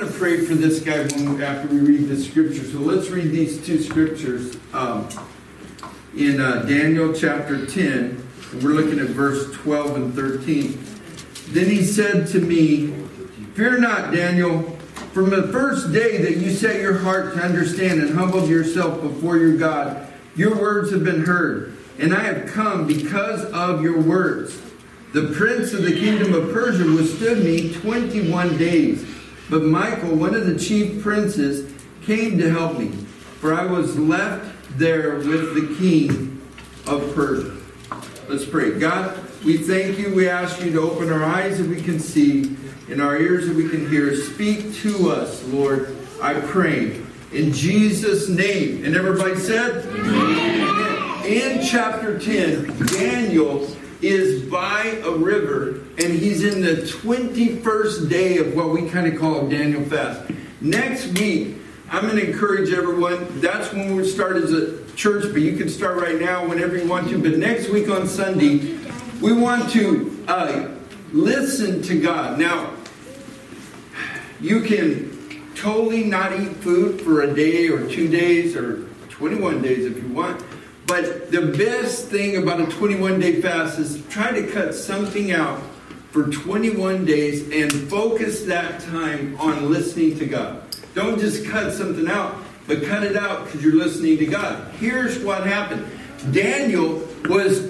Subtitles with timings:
[0.00, 2.64] going to pray for this guy when, after we read the scripture.
[2.64, 5.06] So let's read these two scriptures um,
[6.16, 8.26] in uh, Daniel chapter 10.
[8.52, 10.82] And we're looking at verse 12 and 13.
[11.48, 12.94] Then he said to me,
[13.54, 14.62] Fear not, Daniel.
[15.12, 19.36] From the first day that you set your heart to understand and humbled yourself before
[19.36, 24.58] your God, your words have been heard, and I have come because of your words.
[25.12, 29.04] The prince of the kingdom of Persia withstood me 21 days.
[29.50, 32.88] But Michael, one of the chief princes, came to help me,
[33.40, 36.40] for I was left there with the king
[36.86, 37.56] of Persia.
[38.28, 38.78] Let's pray.
[38.78, 40.14] God, we thank you.
[40.14, 42.56] We ask you to open our eyes that we can see
[42.88, 44.14] and our ears that we can hear.
[44.14, 45.96] Speak to us, Lord.
[46.22, 47.00] I pray.
[47.32, 48.84] In Jesus' name.
[48.84, 49.84] And everybody said?
[49.84, 51.26] Amen.
[51.26, 53.68] In chapter 10, Daniel
[54.00, 59.20] is by a river and he's in the 21st day of what we kind of
[59.20, 60.30] call Daniel fast.
[60.62, 61.56] Next week,
[61.90, 63.40] I'm going to encourage everyone.
[63.40, 66.88] That's when we start as a church, but you can start right now whenever you
[66.88, 67.20] want to.
[67.20, 68.78] But next week on Sunday,
[69.20, 70.68] we want to uh,
[71.12, 72.38] listen to God.
[72.38, 72.74] Now,
[74.40, 79.84] you can totally not eat food for a day or two days or 21 days
[79.84, 80.42] if you want.
[80.86, 85.60] But the best thing about a 21 day fast is try to cut something out
[86.10, 90.62] for 21 days and focus that time on listening to God.
[90.94, 94.72] Don't just cut something out, but cut it out because you're listening to God.
[94.74, 95.86] Here's what happened
[96.32, 97.60] Daniel was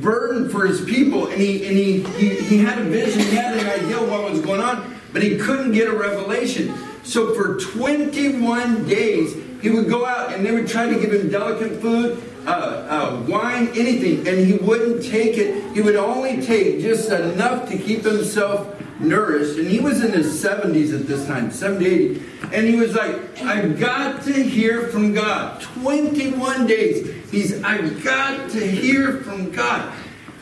[0.00, 3.58] burdened for his people, and he, and he, he, he had a vision, he had
[3.58, 6.72] an idea of what was going on, but he couldn't get a revelation.
[7.02, 11.30] So for 21 days, he would go out and they would try to give him
[11.30, 15.72] delicate food uh, uh, wine, anything, and he wouldn't take it.
[15.74, 19.58] He would only take just enough to keep himself nourished.
[19.58, 22.22] And he was in his 70s at this time, 70, 80.
[22.52, 25.60] And he was like, I've got to hear from God.
[25.60, 27.30] 21 days.
[27.30, 29.92] He's, I've got to hear from God.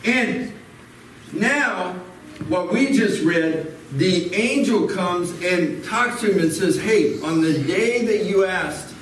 [0.05, 0.53] And
[1.33, 1.93] now,
[2.47, 7.41] what we just read, the angel comes and talks to him and says, Hey, on
[7.41, 8.93] the day that you asked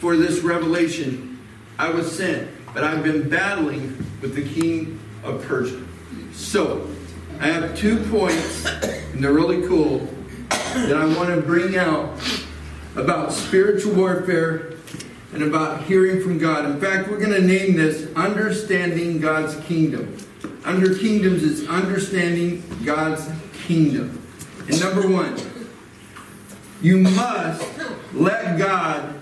[0.00, 1.33] for this revelation,
[1.78, 5.82] I was sent, but I've been battling with the king of Persia.
[6.32, 6.88] So,
[7.40, 10.08] I have two points, and they're really cool,
[10.48, 12.18] that I want to bring out
[12.96, 14.74] about spiritual warfare
[15.32, 16.64] and about hearing from God.
[16.64, 20.16] In fact, we're going to name this Understanding God's Kingdom.
[20.64, 23.28] Under kingdoms, is understanding God's
[23.66, 24.22] kingdom.
[24.68, 25.36] And number one,
[26.80, 27.66] you must
[28.14, 29.20] let God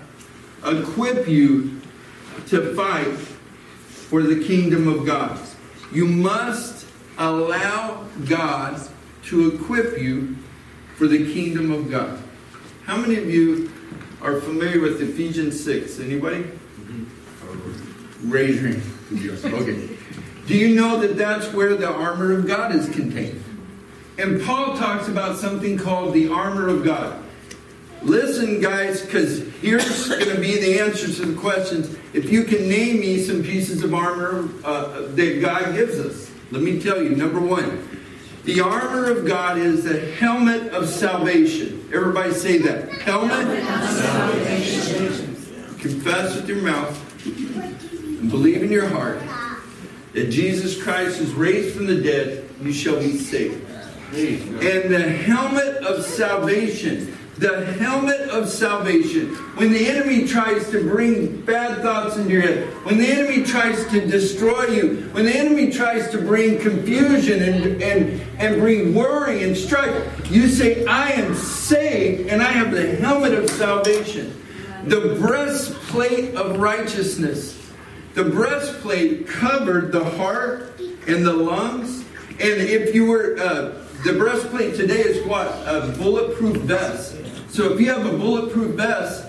[0.63, 1.81] equip you
[2.47, 3.15] to fight
[4.13, 5.39] for the kingdom of God.
[5.91, 6.85] You must
[7.17, 8.81] allow God
[9.25, 10.35] to equip you
[10.95, 12.21] for the kingdom of God.
[12.85, 13.71] How many of you
[14.21, 15.99] are familiar with Ephesians 6?
[15.99, 16.43] Anybody?
[16.43, 18.31] Mm-hmm.
[18.31, 18.83] Raise your hand.
[19.53, 19.89] Okay.
[20.47, 23.43] Do you know that that's where the armor of God is contained?
[24.17, 27.22] And Paul talks about something called the armor of God.
[28.03, 31.95] Listen, guys, because here's going to be the answers to the questions.
[32.13, 36.61] If you can name me some pieces of armor uh, that God gives us, let
[36.61, 37.11] me tell you.
[37.15, 37.87] Number one,
[38.43, 41.89] the armor of God is the helmet of salvation.
[41.93, 42.91] Everybody say that.
[42.91, 45.35] Helmet of salvation.
[45.79, 49.21] Confess with your mouth and believe in your heart
[50.11, 53.65] that Jesus Christ is raised from the dead, you shall be saved.
[54.13, 59.29] And the helmet of salvation the helmet of salvation.
[59.55, 63.85] When the enemy tries to bring bad thoughts into your head, when the enemy tries
[63.87, 69.43] to destroy you, when the enemy tries to bring confusion and, and, and bring worry
[69.43, 74.39] and strife, you say, I am saved and I have the helmet of salvation.
[74.85, 77.59] The breastplate of righteousness.
[78.13, 82.03] The breastplate covered the heart and the lungs.
[82.29, 85.47] And if you were, uh, the breastplate today is what?
[85.65, 87.22] A bulletproof vest.
[87.53, 89.25] So if you have a bulletproof vest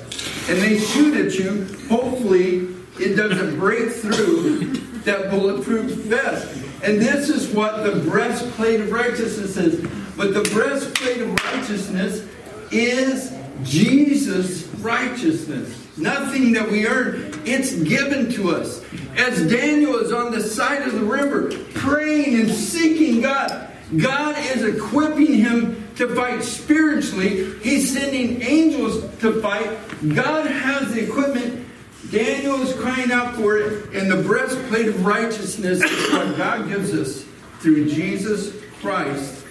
[0.48, 4.68] and they shoot at you, hopefully it doesn't break through
[5.02, 6.48] that bulletproof vest.
[6.82, 9.86] And this is what the breastplate of righteousness is.
[10.16, 12.26] But the breastplate of righteousness
[12.70, 15.86] is Jesus' righteousness.
[15.98, 18.82] Nothing that we earn, it's given to us.
[19.18, 24.64] As Daniel is on the side of the river, praying and seeking God, God is
[24.64, 27.58] equipping him to fight spiritually.
[27.60, 29.78] He's sending angels to fight.
[30.14, 31.66] God has the equipment.
[32.10, 36.92] Daniel is crying out for it, and the breastplate of righteousness is what God gives
[36.92, 37.24] us
[37.60, 39.44] through Jesus Christ,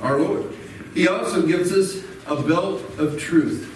[0.00, 0.54] our Lord.
[0.94, 3.74] He also gives us a belt of truth.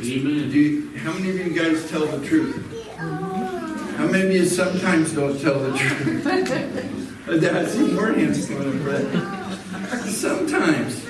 [0.00, 0.50] Amen.
[0.50, 2.96] Do you, how many of you guys tell the truth?
[2.96, 6.24] How many of you sometimes don't tell the truth?
[7.28, 9.37] I see more hands going up, Brett.
[9.88, 11.06] Sometimes.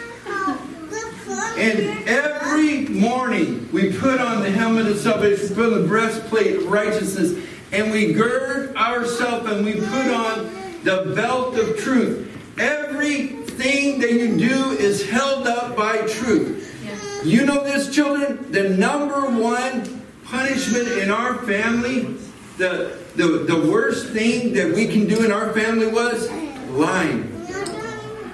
[1.58, 6.70] And every morning we put on the helmet of salvation, put on the breastplate of
[6.70, 10.50] righteousness, and we gird ourselves and we put on
[10.84, 12.30] the belt of truth.
[12.58, 16.64] Everything that you do is held up by truth.
[17.24, 18.52] You know this, children?
[18.52, 22.16] The number one punishment in our family,
[22.58, 26.30] the, the, the worst thing that we can do in our family was
[26.70, 27.37] lying.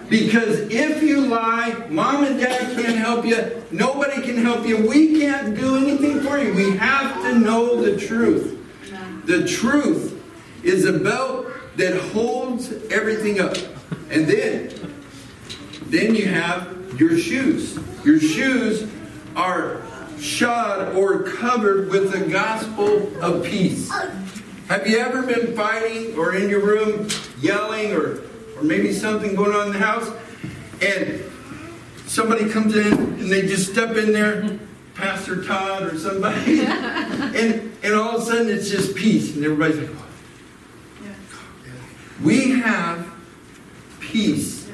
[0.08, 5.18] Because if you lie, mom and dad can't help you, nobody can help you, we
[5.18, 6.52] can't do anything for you.
[6.54, 8.60] We have to know the truth.
[9.24, 10.22] The truth
[10.62, 11.46] is a belt
[11.76, 13.56] that holds everything up.
[14.10, 14.70] And then,
[15.86, 17.78] then you have your shoes.
[18.04, 18.90] Your shoes
[19.34, 19.82] are
[20.20, 23.90] shod or covered with the gospel of peace.
[24.68, 27.08] Have you ever been fighting or in your room
[27.40, 28.20] yelling or,
[28.56, 30.10] or maybe something going on in the house
[30.82, 31.22] and
[32.06, 34.58] somebody comes in and they just step in there,
[34.94, 39.78] Pastor Todd or somebody, and, and all of a sudden it's just peace and everybody's
[39.78, 40.04] like, oh.
[42.22, 43.12] We have
[44.00, 44.68] peace.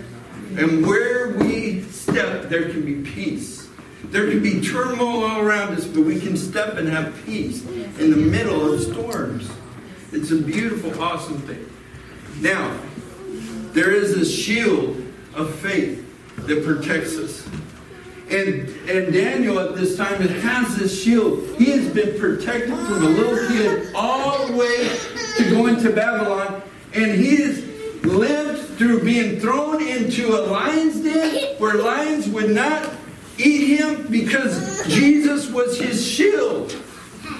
[0.57, 3.69] And where we step, there can be peace.
[4.05, 8.11] There can be turmoil all around us, but we can step and have peace in
[8.11, 9.51] the middle of storms.
[10.13, 11.71] It's a beautiful, awesome thing.
[12.41, 12.79] Now,
[13.73, 14.97] there is a shield
[15.35, 16.07] of faith
[16.47, 17.47] that protects us.
[18.31, 21.57] And, and Daniel at this time has this shield.
[21.57, 24.89] He has been protected from a little kid all the way
[25.37, 26.63] to going to Babylon.
[26.95, 27.65] And he has
[28.05, 32.89] lived through being thrown into a lion's den where lions would not
[33.37, 36.75] eat him because Jesus was his shield.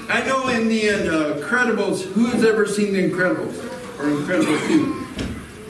[0.09, 3.57] I know in the uh, Incredibles, who's ever seen the Incredibles
[3.99, 5.00] or Incredibles 2?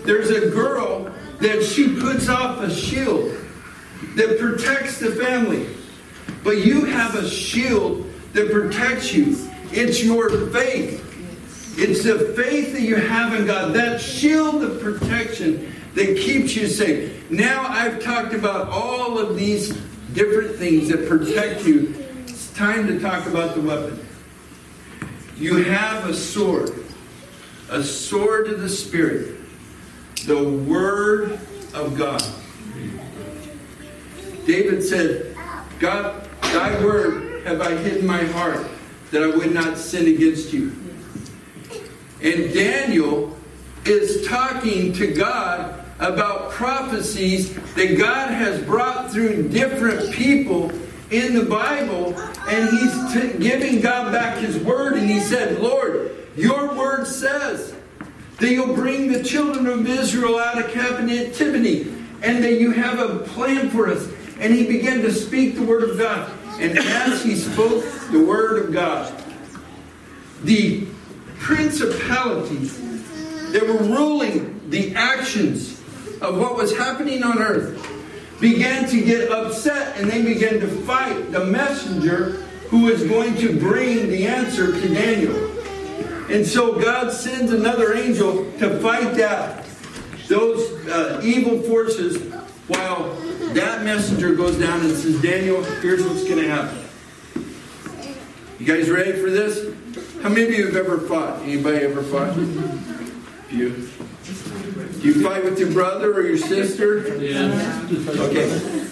[0.04, 3.36] There's a girl that she puts off a shield
[4.16, 5.66] that protects the family.
[6.42, 9.36] But you have a shield that protects you.
[9.72, 11.06] It's your faith.
[11.78, 16.66] It's the faith that you have in God, that shield of protection that keeps you
[16.66, 17.30] safe.
[17.30, 19.70] Now I've talked about all of these
[20.12, 21.94] different things that protect you.
[22.26, 24.06] It's time to talk about the weapon.
[25.36, 26.84] You have a sword,
[27.70, 29.39] a sword of the Spirit,
[30.26, 31.40] the Word
[31.74, 32.22] of God.
[34.46, 35.36] David said,
[35.78, 38.66] God, thy word have I hidden my heart
[39.10, 40.72] that I would not sin against you.
[42.22, 43.36] And Daniel
[43.84, 50.70] is talking to God about prophecies that God has brought through different people
[51.10, 52.16] in the Bible,
[52.48, 57.74] and he's t- giving God back his word, and he said, Lord, your word says
[58.40, 61.82] that you'll bring the children of Israel out of captivity,
[62.22, 64.08] and that you have a plan for us.
[64.40, 66.32] And he began to speak the word of God.
[66.58, 69.12] And as he spoke the word of God,
[70.42, 70.86] the
[71.38, 72.78] principalities
[73.52, 75.80] that were ruling the actions
[76.20, 77.86] of what was happening on earth
[78.40, 83.58] began to get upset and they began to fight the messenger who was going to
[83.58, 85.34] bring the answer to Daniel.
[86.30, 89.66] And so God sends another angel to fight that
[90.28, 92.32] those uh, evil forces
[92.68, 93.14] while
[93.52, 96.78] that messenger goes down and says, Daniel, here's what's going to happen.
[98.60, 99.74] You guys ready for this?
[100.22, 101.42] How many of you have ever fought?
[101.42, 102.36] Anybody ever fought?
[103.50, 103.88] You?
[105.00, 107.16] Do you fight with your brother or your sister?
[107.16, 107.88] Yeah.
[108.08, 108.86] Okay.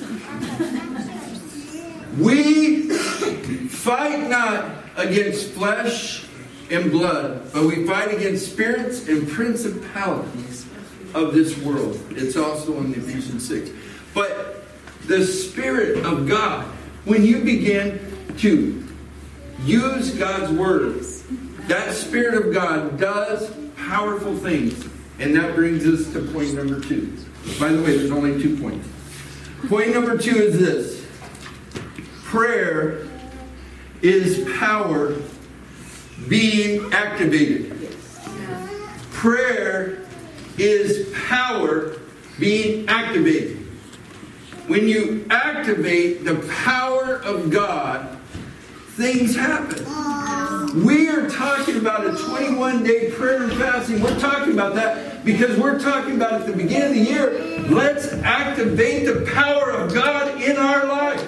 [2.19, 2.89] We
[3.69, 6.28] fight not against flesh
[6.71, 10.67] and blood, but we fight against spirits and principalities
[11.15, 11.99] of this world.
[12.11, 13.71] It's also in Ephesians 6.
[14.15, 14.65] But
[15.07, 16.67] the Spirit of God,
[17.05, 18.01] when you begin
[18.39, 18.87] to
[19.65, 21.03] use God's Word,
[21.69, 24.87] that Spirit of God does powerful things.
[25.19, 27.17] And that brings us to point number two.
[27.59, 28.89] By the way, there's only two points.
[29.69, 31.07] Point number two is this
[32.25, 33.09] prayer
[34.03, 35.17] is power
[36.27, 37.97] being activated.
[39.13, 39.99] Prayer
[40.57, 41.97] is power
[42.39, 43.57] being activated.
[44.67, 48.19] When you activate the power of God,
[48.91, 49.85] things happen.
[50.85, 54.03] We are talking about a 21 day prayer and fasting.
[54.03, 57.31] We're talking about that Because we're talking about at the beginning of the year,
[57.71, 61.27] let's activate the power of God in our life.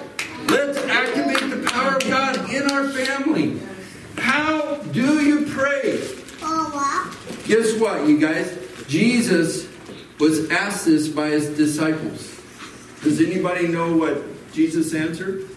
[0.49, 3.59] Let's activate the power of God in our family.
[4.31, 5.99] How do you pray?
[7.47, 8.57] Guess what, you guys?
[8.87, 9.67] Jesus
[10.21, 12.39] was asked this by his disciples.
[13.03, 14.23] Does anybody know what
[14.53, 15.49] Jesus answered?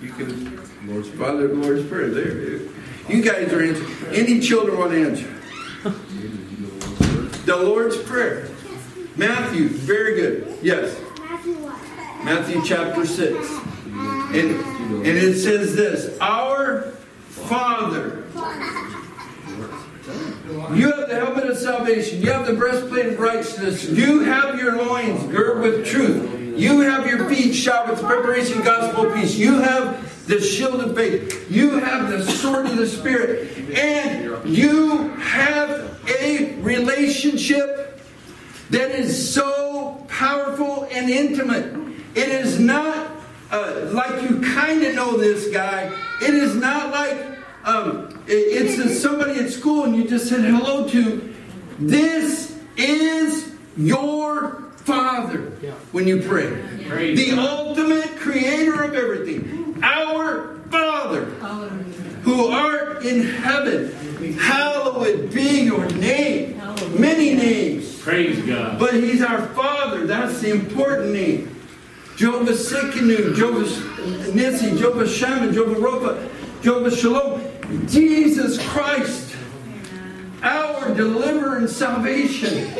[0.00, 2.08] You can, Lord's Father, Lord's Prayer.
[2.08, 2.60] There,
[3.14, 4.14] you guys are answering.
[4.14, 5.30] Any children want to answer?
[7.44, 8.48] The Lord's Prayer.
[9.16, 10.58] Matthew, very good.
[10.62, 10.98] Yes.
[12.24, 13.36] Matthew chapter 6.
[13.86, 16.93] And, and it says this Our
[17.54, 18.24] Father.
[20.74, 22.20] You have the helmet of salvation.
[22.20, 23.88] You have the breastplate of righteousness.
[23.88, 26.58] You have your loins girded with truth.
[26.58, 29.36] You have your feet shod with preparation gospel peace.
[29.36, 31.50] You have the shield of faith.
[31.50, 33.76] You have the sword of the Spirit.
[33.76, 38.00] And you have a relationship
[38.70, 41.74] that is so powerful and intimate.
[42.14, 43.10] It is not
[43.50, 45.92] uh, like you kind of know this guy.
[46.20, 47.33] It is not like
[47.64, 51.34] um, it's somebody at school and you just said hello to.
[51.78, 55.50] This is your Father
[55.92, 57.14] when you pray.
[57.14, 59.78] The ultimate creator of everything.
[59.82, 61.24] Our Father
[62.24, 63.92] who art in heaven.
[64.38, 66.60] Hallowed be your name.
[66.98, 68.00] Many names.
[68.00, 68.78] Praise God.
[68.78, 70.06] But He's our Father.
[70.06, 71.50] That's the important name.
[72.16, 73.64] Jehovah Tsidkenu, Jehovah
[74.30, 76.30] Nissi, Jehovah Shammah, Jehovah Rapha,
[76.62, 77.33] Jehovah Shalom.
[77.86, 79.34] Jesus Christ,
[80.42, 82.70] our deliverer and salvation.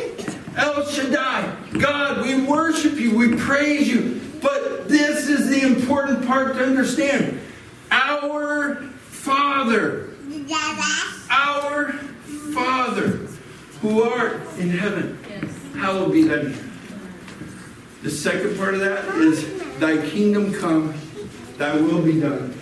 [0.55, 4.21] El Shaddai, God, we worship you, we praise you.
[4.41, 7.41] But this is the important part to understand.
[7.91, 8.75] Our
[9.09, 10.13] Father,
[11.29, 11.91] our
[12.53, 13.07] Father,
[13.81, 15.17] who art in heaven,
[15.75, 16.71] hallowed be thy name.
[18.03, 20.93] The second part of that is, Thy kingdom come,
[21.57, 22.54] Thy will be done.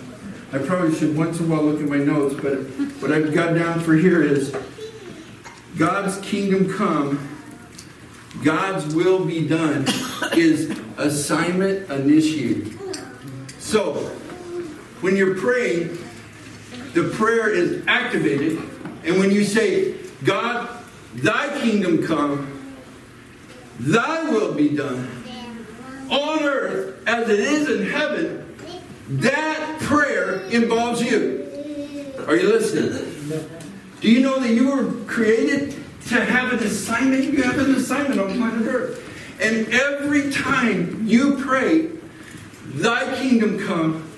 [0.54, 2.58] I probably should once in a while look at my notes, but
[3.02, 4.54] what I've got down for here is,
[5.76, 7.28] God's kingdom come,
[8.44, 9.84] God's will be done,
[10.36, 12.78] is assignment initiated.
[13.58, 13.94] So,
[15.00, 15.98] when you're praying,
[16.92, 18.58] the prayer is activated,
[19.02, 20.68] and when you say, God,
[21.16, 22.76] thy kingdom come,
[23.80, 25.10] thy will be done,
[26.10, 28.56] on earth as it is in heaven,
[29.08, 29.53] that
[30.54, 31.46] involves you.
[32.26, 33.42] Are you listening?
[34.00, 35.72] Do you know that you were created
[36.08, 37.24] to have an assignment?
[37.24, 39.00] You have an assignment on planet Earth.
[39.40, 41.90] And every time you pray,
[42.66, 44.10] Thy kingdom come,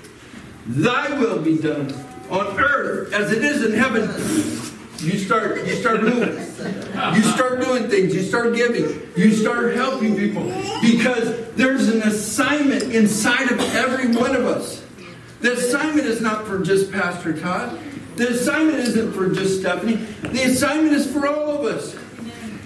[0.65, 1.93] Thy will be done
[2.29, 4.03] on earth as it is in heaven.
[4.99, 6.35] You start, you start moving.
[7.15, 8.15] You start doing things.
[8.15, 8.99] You start giving.
[9.15, 10.43] You start helping people
[10.81, 14.83] because there's an assignment inside of every one of us.
[15.39, 17.79] The assignment is not for just Pastor Todd.
[18.15, 19.95] The assignment isn't for just Stephanie.
[20.21, 21.95] The assignment is for all of us.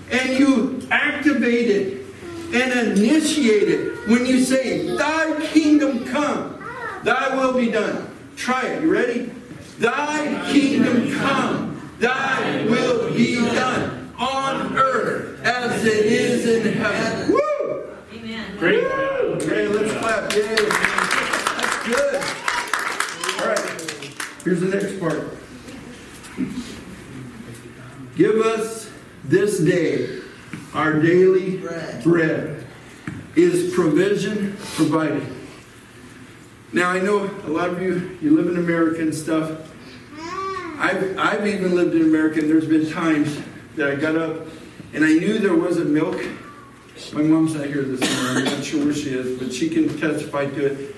[0.09, 2.05] And you activate it
[2.53, 6.57] and initiate it when you say, Thy kingdom come,
[7.03, 8.09] Thy will be done.
[8.35, 8.83] Try it.
[8.83, 9.31] You ready?
[9.79, 17.33] Thy kingdom come, Thy will be done on earth as it is in heaven.
[17.33, 17.89] Woo!
[18.13, 18.57] Amen.
[18.57, 18.83] Great.
[18.83, 20.31] Okay, let's clap.
[20.33, 20.55] Yay.
[20.55, 22.40] That's good.
[24.43, 25.37] Here's the next part.
[28.15, 28.89] Give us
[29.23, 30.21] this day
[30.73, 31.57] our daily
[32.03, 32.65] bread.
[33.35, 35.25] Is provision provided?
[36.73, 39.71] Now I know a lot of you you live in America and stuff.
[40.79, 43.39] I've I've even lived in America and there's been times
[43.75, 44.47] that I got up
[44.93, 46.19] and I knew there wasn't milk.
[47.13, 48.47] My mom's not here this morning.
[48.47, 50.95] I'm not sure where she is, but she can testify to it.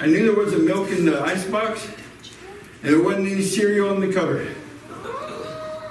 [0.00, 1.88] I knew there wasn't milk in the icebox,
[2.84, 4.54] there wasn't any cereal in the cupboard.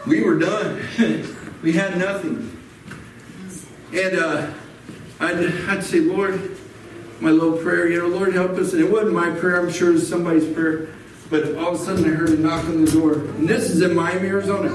[0.05, 0.79] We were done.
[1.63, 2.55] we had nothing.
[3.91, 4.53] And uh,
[5.19, 6.55] I'd, I'd say, Lord,
[7.19, 8.73] my little prayer, you know, Lord help us.
[8.73, 10.89] And it wasn't my prayer, I'm sure it was somebody's prayer.
[11.31, 13.13] But all of a sudden I heard a knock on the door.
[13.13, 14.69] And this is in Miami, Arizona.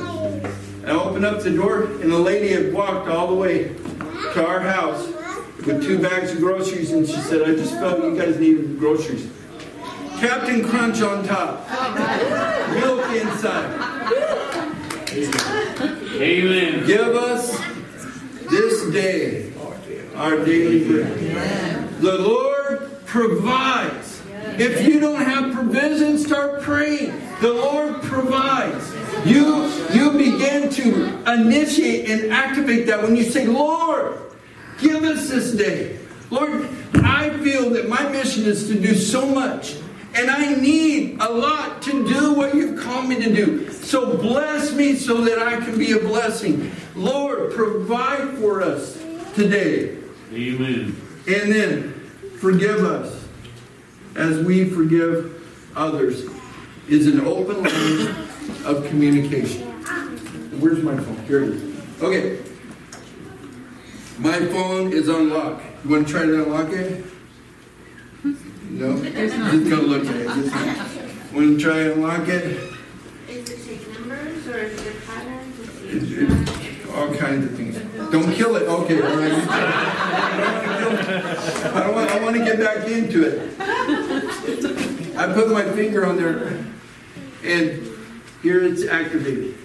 [0.86, 3.76] I opened up the door, and the lady had walked all the way
[4.32, 5.06] to our house
[5.64, 9.30] with two bags of groceries, and she said, I just felt you guys needed groceries.
[10.20, 11.68] Captain Crunch on top,
[12.72, 13.70] milk inside.
[16.20, 16.86] Amen.
[16.86, 17.56] Give us
[18.50, 19.52] this day
[20.16, 22.00] our daily bread.
[22.00, 24.20] The Lord provides.
[24.58, 27.12] If you don't have provision, start praying.
[27.40, 28.92] The Lord provides.
[29.24, 34.18] You, you begin to initiate and activate that when you say, Lord,
[34.80, 36.00] give us this day.
[36.30, 39.76] Lord, I feel that my mission is to do so much.
[40.14, 43.70] And I need a lot to do what you've called me to do.
[43.70, 46.72] So bless me so that I can be a blessing.
[46.94, 49.02] Lord, provide for us
[49.34, 49.98] today.
[50.32, 50.96] Amen.
[51.26, 51.92] And then
[52.38, 53.24] forgive us
[54.16, 55.34] as we forgive
[55.76, 56.24] others
[56.88, 58.28] is an open line
[58.64, 59.62] of communication.
[60.60, 61.16] Where's my phone?
[61.26, 62.02] Here it is.
[62.02, 62.42] Okay.
[64.18, 65.64] My phone is unlocked.
[65.84, 67.04] You want to try to unlock it?
[68.78, 69.02] No?
[69.02, 70.28] Just gonna look at it.
[70.28, 70.54] Just
[71.34, 72.44] want to try and unlock it?
[73.28, 75.58] Is it take numbers or is it patterns?
[75.82, 77.76] It's, it's all kinds of things.
[78.12, 78.68] Don't kill it.
[78.68, 79.32] Okay, all right.
[81.74, 83.50] I don't want, I want to get back into it.
[85.18, 86.64] I put my finger on there,
[87.42, 87.82] and
[88.44, 89.56] here it's activated.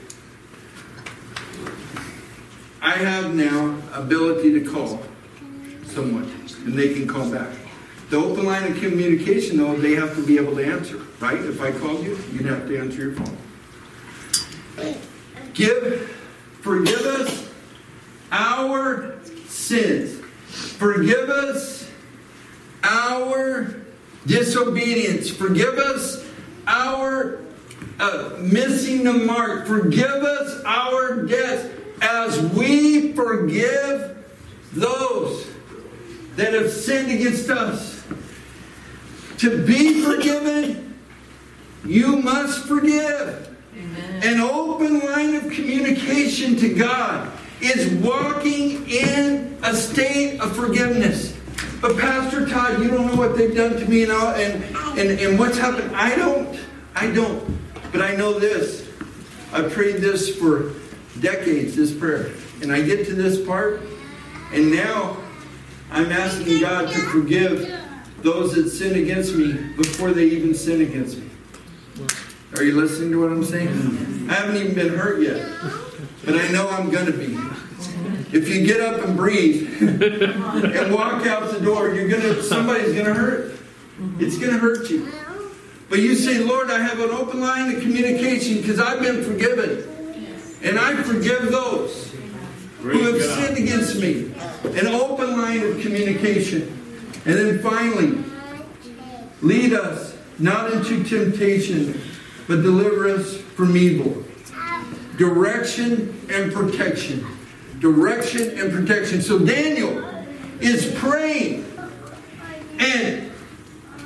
[2.82, 5.04] I have now ability to call
[5.86, 6.24] someone,
[6.66, 7.54] and they can call back.
[8.10, 11.40] The open line of communication, though, they have to be able to answer, right?
[11.40, 13.38] If I called you, you'd have to answer your phone.
[15.54, 16.10] Give,
[16.62, 17.50] forgive us
[18.32, 20.20] our sins.
[20.48, 21.90] Forgive us
[22.84, 23.76] our
[24.26, 25.30] disobedience.
[25.30, 26.26] Forgive us
[26.68, 27.40] our
[28.00, 29.68] uh, missing the mark.
[29.68, 31.70] Forgive us our debts
[32.02, 34.18] as we forgive
[34.74, 35.48] those
[36.36, 37.93] that have sinned against us.
[39.40, 41.00] To be forgiven,
[41.86, 43.50] you must forgive.
[44.24, 51.38] An open line of communication to God is walking in a state of forgiveness.
[51.82, 54.64] But Pastor Todd, you don't know what they've done to me and, all, and,
[54.98, 55.94] and, and what's happened.
[55.94, 56.58] I don't.
[56.96, 57.58] I don't.
[57.92, 58.88] But I know this.
[59.52, 60.72] I've prayed this for
[61.20, 62.32] decades, this prayer.
[62.62, 63.82] And I get to this part,
[64.54, 65.18] and now
[65.92, 67.83] I'm asking God to forgive
[68.24, 71.30] those that sin against me before they even sin against me.
[72.56, 74.30] Are you listening to what I'm saying?
[74.30, 75.46] I haven't even been hurt yet,
[76.26, 77.38] but I know I'm going to be.
[78.36, 83.14] If you get up and breathe and walk out the door, you're gonna somebody's gonna
[83.14, 83.60] hurt.
[84.20, 85.12] It's gonna hurt you.
[85.90, 89.90] But you say, Lord, I have an open line of communication because I've been forgiven.
[90.64, 92.12] And I forgive those
[92.80, 94.34] who have sinned against me.
[94.80, 96.83] An open line of communication.
[97.26, 98.24] And then finally,
[99.42, 102.00] lead us not into temptation,
[102.48, 104.24] but deliver us from evil.
[105.18, 107.26] Direction and protection.
[107.80, 109.22] Direction and protection.
[109.22, 110.04] So Daniel
[110.60, 111.66] is praying.
[112.80, 113.32] And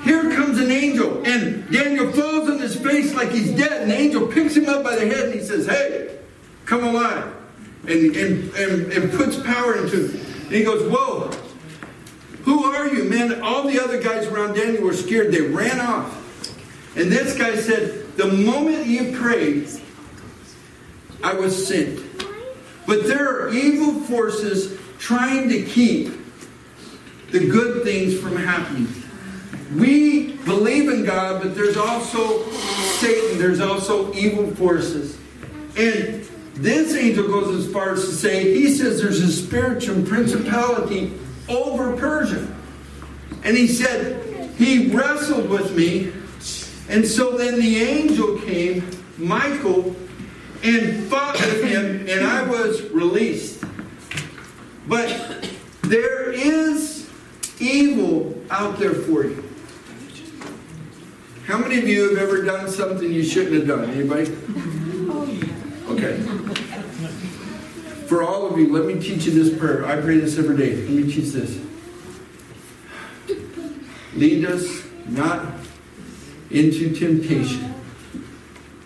[0.04, 1.24] here comes an angel.
[1.26, 3.84] And Daniel falls on his face like he's dead.
[3.84, 6.18] And the angel picks him up by the head and he says, Hey,
[6.66, 7.34] come alive.
[7.88, 10.26] And, and, and, and puts power into him.
[10.46, 11.32] And he goes, Whoa,
[12.48, 13.42] who are you, man?
[13.42, 15.34] All the other guys around Daniel were scared.
[15.34, 16.16] They ran off.
[16.96, 19.68] And this guy said, The moment you prayed,
[21.22, 22.00] I was sent.
[22.86, 26.14] But there are evil forces trying to keep
[27.32, 28.88] the good things from happening.
[29.76, 35.18] We believe in God, but there's also Satan, there's also evil forces.
[35.76, 41.12] And this angel goes as far as to say, he says there's a spiritual principality
[41.50, 42.48] over Persia.
[43.44, 46.12] And he said, he wrestled with me.
[46.90, 49.96] And so then the angel came, Michael,
[50.64, 53.64] and fought with him, and I was released.
[54.88, 55.50] But
[55.84, 57.10] there is
[57.60, 59.44] evil out there for you.
[61.46, 63.90] How many of you have ever done something you shouldn't have done?
[63.90, 64.36] Anybody?
[65.10, 66.18] Oh, okay.
[68.08, 69.86] For all of you, let me teach you this prayer.
[69.86, 70.78] I pray this every day.
[70.78, 71.60] Let me teach this.
[74.16, 75.46] Lead us not
[76.50, 77.74] into temptation,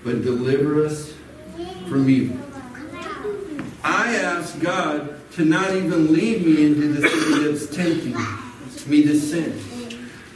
[0.04, 1.14] but deliver us
[1.88, 2.38] from evil.
[3.84, 8.16] I ask God to not even lead me into the thing that's tempting
[8.90, 9.60] me to sin.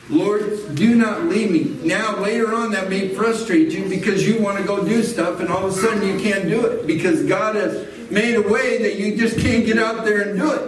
[0.10, 1.88] Lord, do not leave me.
[1.88, 5.50] Now, later on, that may frustrate you because you want to go do stuff and
[5.50, 8.96] all of a sudden you can't do it because God has made a way that
[8.96, 10.62] you just can't get out there and do it.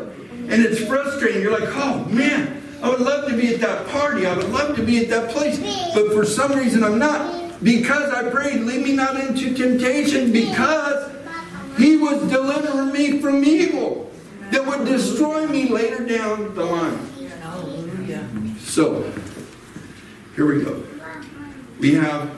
[0.49, 1.41] And it's frustrating.
[1.41, 4.25] You're like, oh man, I would love to be at that party.
[4.25, 5.59] I would love to be at that place.
[5.93, 7.61] But for some reason, I'm not.
[7.63, 11.11] Because I prayed, lead me not into temptation because
[11.77, 14.11] He was delivering me from evil
[14.51, 16.99] that would destroy me later down the line.
[18.59, 19.11] So,
[20.35, 20.83] here we go.
[21.79, 22.29] We have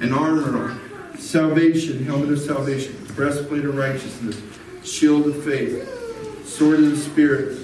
[0.00, 0.78] an armor.
[1.18, 4.40] Salvation, helmet of salvation, breastplate of righteousness,
[4.84, 7.58] shield of faith, sword of the Spirit,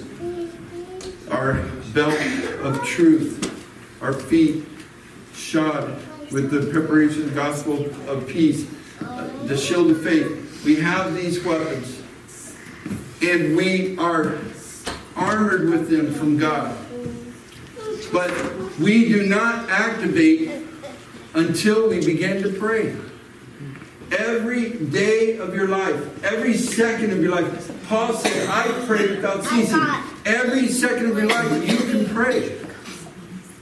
[1.31, 1.63] our
[1.93, 2.13] belt
[2.61, 3.41] of truth,
[4.01, 4.65] our feet
[5.33, 5.99] shod
[6.31, 8.67] with the preparation of the gospel of peace,
[9.45, 10.63] the shield of faith.
[10.65, 12.01] We have these weapons,
[13.21, 14.37] and we are
[15.15, 16.77] armored with them from God.
[18.11, 18.31] But
[18.79, 20.51] we do not activate
[21.33, 22.95] until we begin to pray.
[24.11, 27.71] Every day of your life, every second of your life.
[27.87, 29.81] Paul said, I pray without ceasing.
[30.25, 32.57] Every second of your life, you can pray.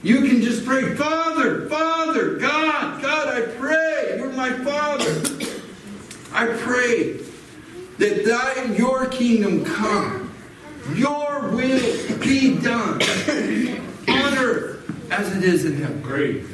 [0.02, 4.16] You can just pray, Father, Father, God, God, I pray.
[4.18, 5.10] You're my Father.
[6.32, 7.20] I pray
[7.98, 10.30] that thy, your kingdom come.
[10.94, 13.00] Your will be done
[14.08, 16.02] on earth as it is in heaven.
[16.02, 16.44] Great.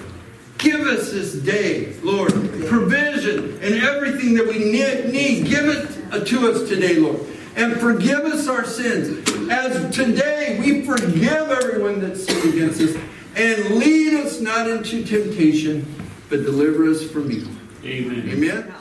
[0.60, 2.32] Give us this day, Lord,
[2.68, 5.46] provision and everything that we need.
[5.46, 7.18] Give it to us today, Lord.
[7.56, 9.26] And forgive us our sins.
[9.50, 13.02] As today we forgive everyone that sinned against us.
[13.36, 15.94] And lead us not into temptation,
[16.28, 17.54] but deliver us from evil.
[17.82, 18.28] Amen.
[18.28, 18.74] Amen.